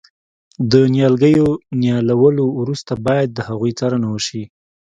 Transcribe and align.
د 0.71 0.73
نیالګیو 0.93 1.49
نیالولو 1.81 2.45
وروسته 2.59 2.93
باید 3.05 3.29
د 3.33 3.39
هغوی 3.47 3.71
څارنه 3.79 4.07
وشي. 4.13 4.43